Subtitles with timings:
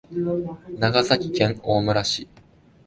[0.79, 2.27] 長崎県大村市